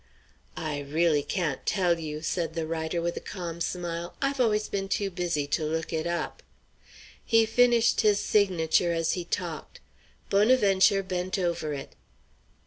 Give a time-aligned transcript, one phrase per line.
[0.57, 4.15] "I really can't tell you," said the writer, with a calm smile.
[4.19, 6.41] "I've always been too busy to look it up."
[7.23, 9.79] He finished his signature as he talked.
[10.31, 11.93] Bonaventure bent over it.